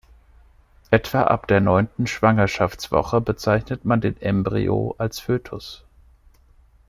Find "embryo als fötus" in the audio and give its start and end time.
4.19-5.83